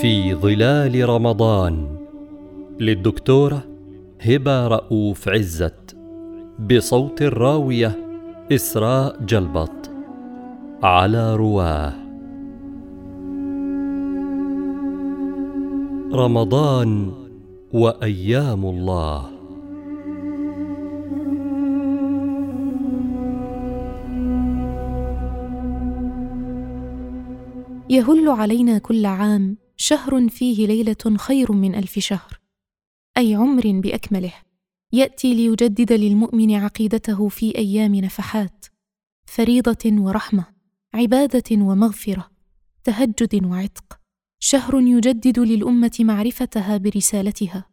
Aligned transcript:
في 0.00 0.34
ظلال 0.34 1.08
رمضان 1.08 1.96
للدكتورة 2.80 3.62
هبة 4.20 4.66
رؤوف 4.66 5.28
عزت 5.28 5.96
بصوت 6.70 7.22
الراوية 7.22 7.96
إسراء 8.52 9.24
جلبط 9.24 9.90
على 10.82 11.36
رواه. 11.36 11.92
رمضان 16.12 17.12
وأيام 17.72 18.64
الله. 18.66 19.30
يهل 27.90 28.28
علينا 28.28 28.78
كل 28.78 29.06
عام 29.06 29.67
شهر 29.88 30.28
فيه 30.28 30.66
ليلة 30.66 31.16
خير 31.16 31.52
من 31.52 31.74
ألف 31.74 31.98
شهر. 31.98 32.40
أي 33.18 33.34
عمر 33.34 33.80
بأكمله. 33.80 34.32
يأتي 34.92 35.34
ليجدد 35.34 35.92
للمؤمن 35.92 36.54
عقيدته 36.54 37.28
في 37.28 37.58
أيام 37.58 37.94
نفحات. 37.94 38.66
فريضة 39.26 39.84
ورحمة 39.84 40.44
عبادة 40.94 41.64
ومغفرة 41.64 42.30
تهجد 42.84 43.44
وعتق. 43.44 44.00
شهر 44.40 44.80
يجدد 44.80 45.38
للأمة 45.38 45.96
معرفتها 46.00 46.76
برسالتها. 46.76 47.64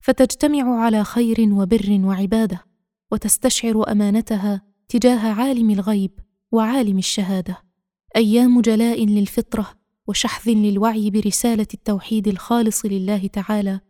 فتجتمع 0.00 0.80
على 0.84 1.04
خير 1.04 1.36
وبر 1.40 2.00
وعبادة 2.04 2.64
وتستشعر 3.12 3.92
أمانتها 3.92 4.62
تجاه 4.88 5.32
عالم 5.32 5.70
الغيب 5.70 6.20
وعالم 6.52 6.98
الشهادة. 6.98 7.62
أيام 8.16 8.60
جلاء 8.60 9.06
للفطرة 9.06 9.79
وشحذ 10.10 10.50
للوعي 10.50 11.10
برسالة 11.10 11.66
التوحيد 11.74 12.28
الخالص 12.28 12.86
لله 12.86 13.26
تعالى 13.26 13.80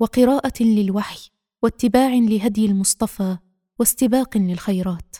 وقراءة 0.00 0.62
للوحي 0.62 1.30
واتباع 1.62 2.14
لهدي 2.14 2.66
المصطفى 2.66 3.36
واستباق 3.78 4.36
للخيرات. 4.36 5.16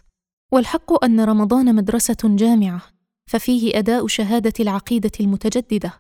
والحق 0.52 1.05
أن 1.05 1.20
رمضان 1.20 1.74
مدرسة 1.74 2.17
جامعة 2.24 2.83
ففيه 3.27 3.78
أداء 3.78 4.06
شهادة 4.06 4.52
العقيدة 4.61 5.11
المتجددة 5.20 5.92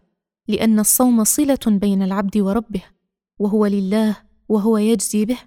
لأن 0.48 0.78
الصوم 0.78 1.24
صلة 1.24 1.58
بين 1.66 2.02
العبد 2.02 2.38
وربه 2.38 2.82
وهو 3.38 3.66
لله 3.66 4.16
وهو 4.48 4.78
يجزي 4.78 5.24
به. 5.24 5.38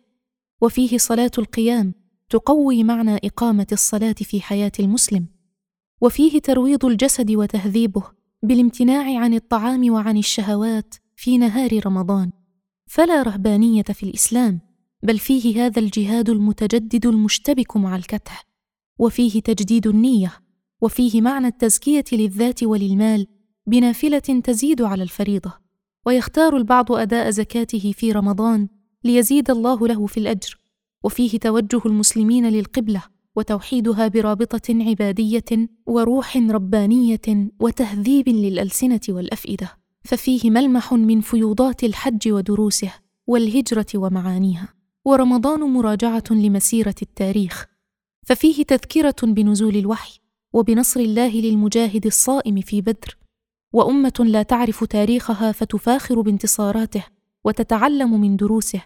وفيه 0.62 0.98
صلاة 0.98 1.32
القيام 1.38 1.94
تقوي 2.30 2.84
معنى 2.84 3.16
إقامة 3.16 3.68
الصلاة 3.72 4.16
في 4.24 4.42
حياة 4.42 4.72
المسلم. 4.80 5.26
وفيه 6.02 6.40
ترويض 6.40 6.86
الجسد 6.86 7.32
وتهذيبه 7.32 8.19
بالامتناع 8.44 9.20
عن 9.20 9.34
الطعام 9.34 9.94
وعن 9.94 10.18
الشهوات 10.18 10.96
في 11.16 11.38
نهار 11.38 11.86
رمضان. 11.86 12.32
فلا 12.88 13.24
رهبانية 13.24 13.84
في 13.84 14.04
الإسلام 14.04 14.60
بل 15.04 15.20
فيه 15.20 15.66
هذا 15.66 15.80
الجهاد 15.80 16.30
المتجدد 16.30 17.06
المشتبك 17.06 17.78
مع 17.78 17.96
الكدح 17.96 18.46
وفيه 19.00 19.42
تجديد 19.42 19.88
النية 19.88 20.34
وفيه 20.82 21.22
معنى 21.22 21.48
التزكية 21.48 22.04
للذات 22.12 22.64
وللمال 22.64 23.28
بنافلة 23.68 24.20
تزيد 24.20 24.82
على 24.82 25.04
الفريضة. 25.04 25.54
ويختار 26.06 26.58
البعض 26.58 26.92
أداء 26.92 27.30
زكاته 27.30 27.94
في 27.98 28.12
رمضان 28.12 28.68
ليزيد 29.04 29.52
الله 29.52 29.88
له 29.88 30.06
في 30.06 30.20
الأجر 30.20 30.60
وفيه 31.04 31.40
توجه 31.40 31.82
المسلمين 31.86 32.50
للقبلة. 32.50 33.04
وتوحيدها 33.36 34.08
برابطة 34.08 34.62
عبادية 34.70 35.70
وروح 35.86 36.38
ربانية 36.38 37.50
وتهذيب 37.60 38.30
للألسنة 38.30 39.00
والأفئدة 39.10 39.78
ففيه 40.04 40.50
ملمح 40.50 40.94
من 40.94 41.22
فيوضات 41.22 41.84
الحج 41.84 42.32
ودروسه 42.32 42.92
والهجرة 43.28 43.86
ومعانيها 43.96 44.74
ورمضان 45.06 45.60
مراجعة 45.60 46.24
لمسيرة 46.32 46.96
التاريخ 47.02 47.66
ففيه 48.26 48.64
تذكرة 48.64 49.16
بنزول 49.24 49.76
الوحي 49.76 50.20
وبنصر 50.54 51.00
الله 51.00 51.42
للمجاهد 51.42 52.06
الصائم 52.06 52.62
في 52.62 52.82
بدر 52.82 53.18
وأمة 53.74 54.14
لا 54.20 54.44
تعرف 54.44 54.84
تاريخها 54.84 55.52
فتفاخر 55.52 56.22
بانتصاراته 56.22 57.04
وتتعلم 57.44 58.22
من 58.22 58.36
دروسه 58.38 58.82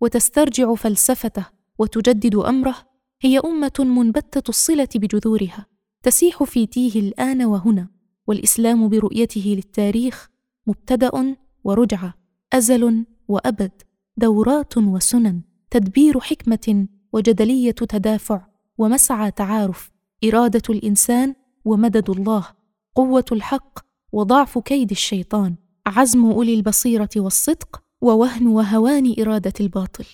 وتسترجع 0.00 0.74
فلسفته 0.74 1.46
وتجدد 1.78 2.34
أمره 2.34 2.85
هي 3.20 3.38
أمة 3.38 3.72
منبتة 3.78 4.48
الصلة 4.48 4.88
بجذورها 4.94 5.66
تسيح 6.02 6.42
في 6.42 6.66
تيه 6.66 7.00
الآن 7.00 7.44
وهنا 7.44 7.88
والإسلام 8.26 8.88
برؤيته 8.88 9.52
للتاريخ 9.56 10.30
مبتدأ 10.66 11.36
ورجعه 11.64 12.14
أزل 12.52 13.04
وأبد 13.28 13.72
دورات 14.16 14.78
وسنن 14.78 15.42
تدبير 15.70 16.20
حكمة 16.20 16.86
وجدلية 17.12 17.70
تدافع 17.70 18.46
ومسعى 18.78 19.30
تعارف 19.30 19.90
إرادة 20.24 20.62
الإنسان 20.70 21.34
ومدد 21.64 22.10
الله 22.10 22.46
قوة 22.94 23.24
الحق 23.32 23.78
وضعف 24.12 24.58
كيد 24.58 24.90
الشيطان 24.90 25.54
عزم 25.86 26.24
أولي 26.30 26.54
البصيرة 26.54 27.08
والصدق 27.16 27.82
ووهن 28.00 28.46
وهوان 28.46 29.14
إرادة 29.20 29.52
الباطل. 29.60 30.04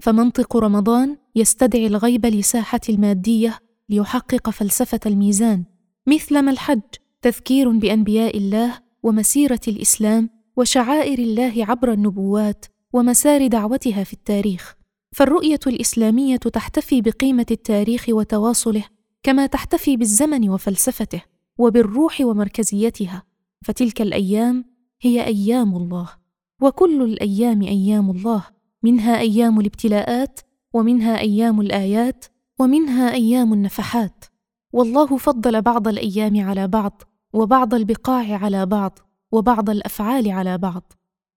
فمنطق 0.00 0.56
رمضان 0.56 1.16
يستدعي 1.36 1.86
الغيب 1.86 2.26
لساحة 2.26 2.80
المادية 2.88 3.58
ليحقق 3.88 4.50
فلسفة 4.50 5.00
الميزان 5.06 5.64
مثلما 6.06 6.50
الحج 6.50 6.80
تذكير 7.22 7.70
بأنبياء 7.70 8.36
الله 8.36 8.78
ومسيرة 9.02 9.60
الإسلام 9.68 10.30
وشعائر 10.56 11.18
الله 11.18 11.52
عبر 11.56 11.92
النبوات 11.92 12.66
ومسار 12.92 13.46
دعوتها 13.46 14.04
في 14.04 14.12
التاريخ. 14.12 14.76
فالرؤية 15.12 15.60
الإسلامية 15.66 16.36
تحتفي 16.36 17.00
بقيمة 17.00 17.46
التاريخ 17.50 18.06
وتواصله 18.08 18.84
كما 19.22 19.46
تحتفي 19.46 19.96
بالزمن 19.96 20.48
وفلسفته 20.48 21.22
وبالروح 21.58 22.20
ومركزيتها. 22.20 23.22
فتلك 23.64 24.02
الأيام 24.02 24.64
هي 25.00 25.26
أيام 25.26 25.76
الله 25.76 26.08
وكل 26.62 27.02
الأيام 27.02 27.62
أيام 27.62 28.10
الله. 28.10 28.59
منها 28.82 29.18
أيام 29.20 29.60
الابتلاءات 29.60 30.40
ومنها 30.74 31.18
أيام 31.18 31.60
الآيات 31.60 32.24
ومنها 32.58 33.12
أيام 33.12 33.52
النفحات. 33.52 34.24
والله 34.72 35.16
فضل 35.16 35.62
بعض 35.62 35.88
الأيام 35.88 36.40
على 36.40 36.68
بعض 36.68 37.02
وبعض 37.32 37.74
البقاع 37.74 38.36
على 38.36 38.66
بعض 38.66 38.98
وبعض 39.32 39.70
الأفعال 39.70 40.30
على 40.30 40.58
بعض. 40.58 40.92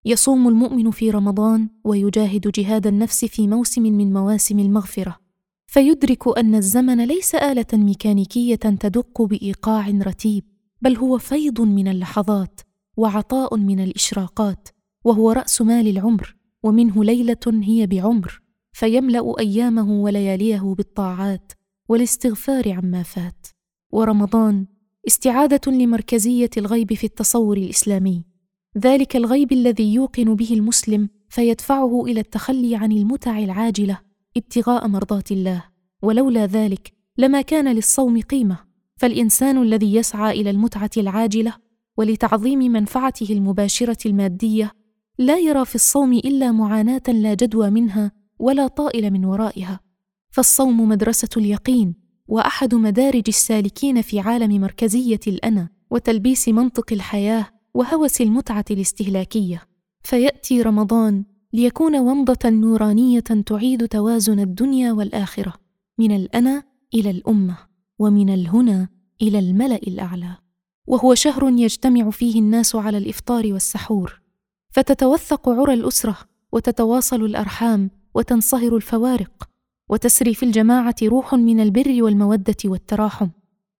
يصوم 0.05 0.47
المؤمن 0.47 0.91
في 0.91 1.09
رمضان 1.09 1.69
ويجاهد 1.83 2.51
جهاد 2.51 2.87
النفس 2.87 3.25
في 3.25 3.47
موسم 3.47 3.81
من 3.81 4.13
مواسم 4.13 4.59
المغفرة. 4.59 5.19
فيدرك 5.67 6.37
أن 6.37 6.55
الزمن 6.55 7.05
ليس 7.05 7.35
آلة 7.35 7.65
ميكانيكية 7.73 8.55
تدق 8.55 9.21
بإيقاع 9.21 9.89
رتيب 9.89 10.43
بل 10.81 10.97
هو 10.97 11.17
فيض 11.17 11.61
من 11.61 11.87
اللحظات 11.87 12.61
وعطاء 12.97 13.57
من 13.57 13.79
الإشراقات 13.79 14.69
وهو 15.05 15.31
رأس 15.31 15.61
مال 15.61 15.87
العمر. 15.87 16.35
ومنه 16.63 17.03
ليلة 17.03 17.61
هي 17.63 17.87
بعمر 17.87 18.41
فيملأ 18.73 19.39
أيامه 19.39 19.91
ولياليه 19.91 20.73
بالطاعات 20.77 21.51
والاستغفار 21.89 22.71
عما 22.71 23.03
فات. 23.03 23.47
ورمضان 23.91 24.65
استعادة 25.07 25.71
لمركزية 25.71 26.49
الغيب 26.57 26.93
في 26.93 27.03
التصور 27.03 27.57
الإسلامي. 27.57 28.25
ذلك 28.77 29.15
الغيب 29.15 29.51
الذي 29.51 29.93
يوقن 29.93 30.35
به 30.35 30.53
المسلم 30.53 31.09
فيدفعه 31.29 32.05
إلى 32.05 32.19
التخلي 32.19 32.75
عن 32.75 32.91
المتع 32.91 33.39
العاجلة 33.39 33.99
ابتغاء 34.37 34.87
مرضات 34.87 35.31
الله. 35.31 35.63
ولولا 36.01 36.45
ذلك 36.45 36.93
لما 37.17 37.41
كان 37.41 37.75
للصوم 37.75 38.21
قيمة. 38.21 38.57
فالإنسان 38.97 39.61
الذي 39.61 39.95
يسعى 39.95 40.41
إلى 40.41 40.49
المتعة 40.49 40.89
العاجلة 40.97 41.53
ولتعظيم 41.97 42.59
منفعته 42.59 43.33
المباشرة 43.33 43.97
المادية 44.07 44.71
لا 45.19 45.37
يرى 45.37 45.65
في 45.65 45.75
الصوم 45.75 46.13
إلا 46.13 46.51
معاناة 46.51 47.01
لا 47.07 47.33
جدوى 47.33 47.69
منها 47.69 48.11
ولا 48.39 48.67
طائل 48.67 49.11
من 49.11 49.25
ورائها. 49.25 49.79
فالصوم 50.29 50.89
مدرسة 50.89 51.29
اليقين 51.37 51.95
وأحد 52.27 52.75
مدارج 52.75 53.23
السالكين 53.27 54.01
في 54.01 54.19
عالم 54.19 54.61
مركزية 54.61 55.19
الأنا 55.27 55.69
وتلبيس 55.89 56.49
منطق 56.49 56.93
الحياة 56.93 57.47
وهوس 57.73 58.21
المتعة 58.21 58.65
الاستهلاكية. 58.71 59.61
فيأتي 60.03 60.61
رمضان 60.61 61.23
ليكون 61.53 61.95
ومضة 61.95 62.49
نورانية 62.49 63.19
تعيد 63.19 63.87
توازن 63.87 64.39
الدنيا 64.39 64.91
والآخرة 64.91 65.53
من 65.97 66.15
الأنا 66.15 66.63
إلى 66.93 67.09
الأمة 67.09 67.57
ومن 67.99 68.29
الهنا 68.29 68.87
إلى 69.21 69.39
الملأ 69.39 69.79
الأعلى. 69.87 70.37
وهو 70.87 71.15
شهر 71.15 71.49
يجتمع 71.49 72.09
فيه 72.09 72.39
الناس 72.39 72.75
على 72.75 72.97
الإفطار 72.97 73.53
والسحور. 73.53 74.22
فتتوثق 74.73 75.49
عرى 75.49 75.73
الأسرة 75.73 76.17
وتتواصل 76.51 77.25
الأرحام 77.25 77.89
وتنصهر 78.15 78.75
الفوارق 78.75 79.49
وتسري 79.89 80.33
في 80.33 80.43
الجماعة 80.43 80.95
روح 81.03 81.33
من 81.33 81.59
البر 81.59 82.03
والمودة 82.03 82.55
والتراحم. 82.65 83.29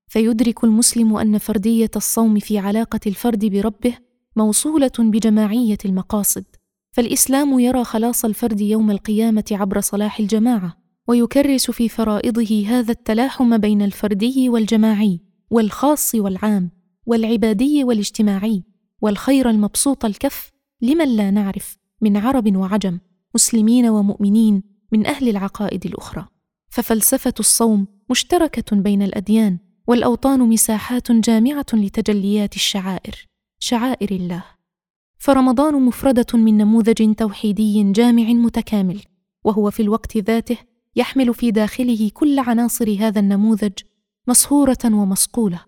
فيدرك 0.08 0.64
المسلم 0.64 1.18
أن 1.18 1.38
فردية 1.38 1.92
الصوم 1.96 2.40
في 2.40 2.58
علاقة 2.58 3.00
الفرد 3.08 3.46
بربه 3.46 3.98
موصولة 4.36 4.92
بجماعية 5.00 5.78
المقاصد. 5.86 6.46
فالإسلام 6.92 7.60
يرى 7.60 7.84
خلاص 7.84 8.26
الفرد 8.26 8.62
يوم 8.62 8.92
القيامة 8.92 9.46
عبر 9.52 9.80
صلاح 9.80 10.20
الجماعة 10.20 10.78
ويكرس 11.08 11.72
في 11.72 11.90
فرائضه 11.90 12.66
هذا 12.68 12.92
التلاحم 12.92 13.58
بين 13.58 13.82
الفردي 13.82 14.50
والجماعي 14.50 15.20
والخاص 15.50 16.16
والعام 16.16 16.72
والعبادي 17.06 17.84
والاجتماعي 17.84 18.64
والخير 19.02 19.50
المبسوط 19.50 20.06
الكف 20.06 20.53
لمن 20.84 21.16
لا 21.16 21.32
نعرف 21.32 21.78
من 22.02 22.18
عرب 22.18 22.56
وعجم 22.56 23.00
مسلمين 23.36 23.86
ومؤمنين 23.86 24.64
من 24.92 25.06
أهل 25.06 25.30
العقائد 25.30 25.86
الأخرى. 25.86 26.28
ففلسفة 26.70 27.34
الصوم 27.40 27.88
مشتركة 28.10 28.76
بين 28.76 29.02
الأديان 29.02 29.58
والأوطان 29.88 30.40
مساحات 30.40 31.12
جامعة 31.12 31.66
لتجليات 31.74 32.56
الشعائر 32.56 33.28
شعائر 33.60 34.12
الله. 34.12 34.44
فرمضان 35.18 35.82
مفردة 35.82 36.26
من 36.34 36.58
نموذج 36.58 37.16
توحيدي 37.16 37.92
جامع 37.92 38.24
متكامل 38.24 39.02
وهو 39.44 39.72
في 39.72 39.82
الوقت 39.82 40.18
ذاته 40.18 40.58
يحمل 40.96 41.34
في 41.34 41.52
داخله 41.52 42.10
كل 42.14 42.40
عناصر 42.40 42.96
هذا 43.00 43.20
النموذج 43.20 43.74
مصهوره 44.28 44.78
ومصقوله 44.86 45.62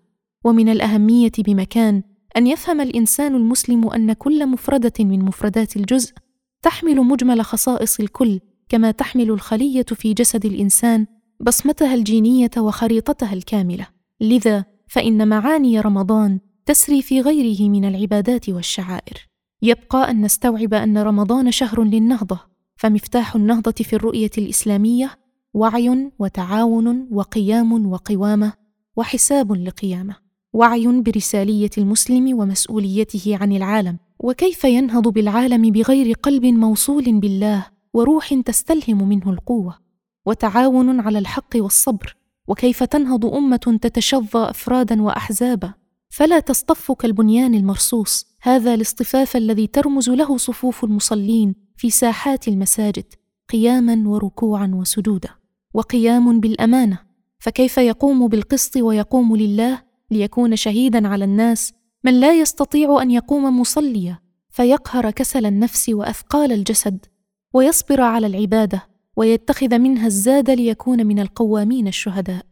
ومن 0.44 0.68
الأهمية 0.68 1.32
بمكان 1.38 2.02
أن 2.36 2.46
يفهم 2.46 2.80
الإنسان 2.80 3.34
المسلم 3.34 3.88
أن 3.88 4.12
كل 4.12 4.46
مفردة 4.46 4.92
من 5.00 5.24
مفردات 5.24 5.76
الجزء 5.76 6.14
تحمل 6.62 6.96
مجمل 6.96 7.42
خصائص 7.44 8.00
الكل 8.00 8.40
كما 8.68 8.90
تحمل 8.90 9.30
الخلية 9.30 9.82
في 9.82 10.14
جسد 10.14 10.44
الإنسان 10.44 11.06
بصمتها 11.40 11.94
الجينية 11.94 12.50
وخريطتها 12.58 13.32
الكاملة. 13.32 13.86
لذا 14.20 14.64
فإن 14.88 15.28
معاني 15.28 15.80
رمضان 15.80 16.40
تسري 16.66 17.02
في 17.02 17.20
غيره 17.20 17.68
من 17.68 17.84
العبادات 17.84 18.48
والشعائر. 18.48 19.28
يبقى 19.62 20.10
أن 20.10 20.20
نستوعب 20.20 20.74
أن 20.74 20.98
رمضان 20.98 21.50
شهر 21.50 21.82
للنهضة 21.82 22.40
فمفتاح 22.76 23.36
النهضة 23.36 23.72
في 23.72 23.96
الرؤية 23.96 24.30
الإسلامية 24.38 25.18
وعي 25.54 26.12
وتعاون 26.18 27.08
وقيام 27.10 27.86
وقوامة 27.92 28.52
وحساب 28.96 29.52
لقيامة. 29.52 30.25
وعي 30.56 30.86
برسالية 30.86 31.70
المسلم 31.78 32.38
ومسؤوليته 32.38 33.38
عن 33.40 33.52
العالم. 33.52 33.98
وكيف 34.18 34.64
ينهض 34.64 35.08
بالعالم 35.08 35.70
بغير 35.70 36.16
قلب 36.22 36.46
موصول 36.46 37.20
بالله 37.20 37.66
وروح 37.94 38.34
تستلهم 38.34 39.08
منه 39.08 39.30
القوة. 39.30 39.78
وتعاون 40.26 41.00
على 41.00 41.18
الحق 41.18 41.56
والصبر. 41.56 42.16
وكيف 42.48 42.82
تنهض 42.82 43.26
أمة 43.26 43.78
تتشظى 43.82 44.38
أفرادا 44.50 45.02
وأحزابا. 45.02 45.74
فلا 46.08 46.40
تصطف 46.40 46.92
كالبنيان 46.92 47.54
المرصوص. 47.54 48.26
هذا 48.42 48.74
الاصطفاف 48.74 49.36
الذي 49.36 49.66
ترمز 49.66 50.10
له 50.10 50.36
صفوف 50.36 50.84
المصلين 50.84 51.54
في 51.76 51.90
ساحات 51.90 52.48
المساجد 52.48 53.04
قياما 53.48 54.08
وركوعا 54.08 54.70
وسجودا. 54.74 55.28
وقيام 55.74 56.40
بالأمانة. 56.40 56.98
فكيف 57.38 57.78
يقوم 57.78 58.28
بالقسط 58.28 58.76
ويقوم 58.76 59.36
لله؟ 59.36 59.85
ليكون 60.10 60.56
شهيدا 60.56 61.08
على 61.08 61.24
الناس 61.24 61.72
من 62.04 62.20
لا 62.20 62.40
يستطيع 62.40 63.02
أن 63.02 63.10
يقوم 63.10 63.60
مصليا 63.60 64.18
فيقهر 64.50 65.10
كسل 65.10 65.46
النفس 65.46 65.88
وأثقال 65.88 66.52
الجسد 66.52 67.06
ويصبر 67.54 68.00
على 68.00 68.26
العبادة 68.26 68.88
ويتخذ 69.16 69.78
منها 69.78 70.06
الزاد 70.06 70.50
ليكون 70.50 71.06
من 71.06 71.18
القوامين 71.18 71.88
الشهداء. 71.88 72.46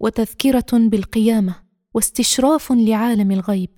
وتذكرة 0.00 0.66
بالقيامة 0.72 1.54
واستشراف 1.94 2.72
لعالم 2.72 3.30
الغيب. 3.30 3.70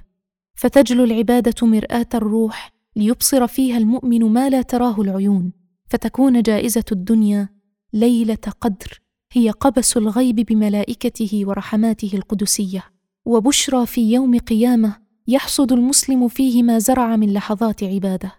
فتجلو 0.55 1.05
العبادة 1.05 1.67
مرآة 1.67 2.09
الروح 2.15 2.73
ليبصر 2.97 3.47
فيها 3.47 3.79
المؤمن 3.79 4.20
ما 4.20 4.49
لا 4.50 4.62
تراه 4.62 5.00
العيون. 5.00 5.53
فتكون 5.91 6.43
جائزة 6.43 6.85
الدنيا 6.93 7.49
ليلة 7.93 8.53
قدر 8.61 9.00
هي 9.32 9.50
قبس 9.50 9.97
الغيب 9.97 10.37
بملائكته 10.37 11.43
ورحماته 11.47 12.11
القدسية. 12.15 12.94
وبشرى 13.26 13.87
في 13.87 14.12
يوم 14.12 14.38
قيامة 14.38 14.97
يحصد 15.29 15.73
المسلم 15.73 16.29
فيه 16.29 16.62
ما 16.62 16.79
زرع 16.79 17.17
من 17.17 17.32
لحظات 17.32 17.85
عبادة. 17.85 18.32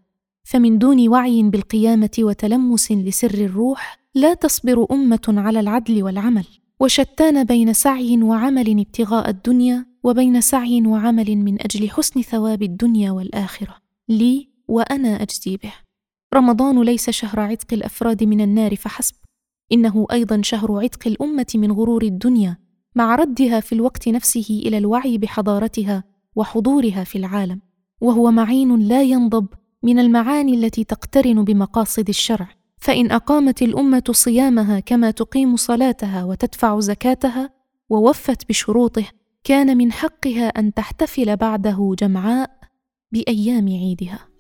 فمن 0.44 0.78
دون 0.78 1.10
وعي 1.10 1.44
بالقيامة 1.44 2.10
وتلمس 2.20 2.92
لسر 2.92 3.34
الروح 3.34 4.00
لا 4.16 4.34
تصبر 4.34 4.88
أمة 4.92 5.22
على 5.28 5.60
العدل 5.60 6.04
والعمل. 6.04 6.46
وشتان 6.80 7.44
بين 7.44 7.74
سعي 7.74 8.24
وعمل 8.24 8.80
ابتغاء 8.80 9.30
الدنيا 9.30 9.86
وبين 10.04 10.42
سعي 10.42 10.88
وعمل 10.88 11.36
من 11.36 11.62
أجل 11.62 11.90
حسن 11.90 12.22
ثواب 12.22 12.64
الدنيا 12.64 13.12
والآخرة. 13.12 13.76
لي 14.10 14.50
وأنا 14.68 15.22
أجزي 15.22 15.58
به. 15.58 15.74
رمضان 16.34 16.82
ليس 16.82 17.10
شهر 17.10 17.40
عتق 17.40 17.74
الأفراد 17.74 18.24
من 18.24 18.42
النار 18.42 18.76
فحسب. 18.76 19.16
إنه 19.72 20.08
أيضا 20.12 20.42
شهر 20.42 20.80
عتق 20.84 21.08
الأمة 21.08 21.48
من 21.56 21.72
غرور 21.72 22.04
الدنيا. 22.04 22.65
مع 22.96 23.16
ردها 23.16 23.60
في 23.60 23.76
الوقت 23.76 24.08
نفسه 24.08 24.62
إلى 24.66 24.78
الوعي 24.78 25.18
بحضارتها 25.18 26.04
وحضورها 26.36 27.04
في 27.04 27.18
العالم 27.18 27.62
وهو 28.02 28.32
معين 28.32 28.80
لا 28.80 29.02
ينضب 29.02 29.48
من 29.84 30.00
المعاني 30.00 30.54
التي 30.54 30.84
تقترن 30.84 31.44
بمقاصد 31.44 32.10
الشرع. 32.10 32.48
فإن 32.78 33.12
أقامت 33.12 33.62
الأمة 33.62 34.04
صيامها 34.12 34.80
كما 34.80 35.12
تقيم 35.12 35.56
صلاتها 35.56 36.24
وتدفع 36.24 36.80
زكاتها 36.80 37.50
ووفت 37.90 38.50
بشروطه 38.50 39.06
كان 39.44 39.78
من 39.78 39.92
حقها 39.92 40.48
أن 40.48 40.74
تحتفل 40.74 41.36
بعده 41.36 41.96
جمعاء 42.00 42.52
بأيام 43.12 43.68
عيدها. 43.68 44.35